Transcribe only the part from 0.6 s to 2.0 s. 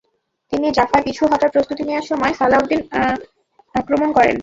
জাফায় পিছু হটার প্রস্তুতি